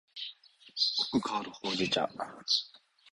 [1.11, 2.09] 濃く香るほうじ茶